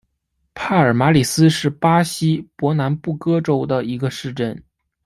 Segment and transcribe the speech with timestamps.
[0.55, 4.63] 帕尔马里斯是巴西伯南布哥州的一个市镇。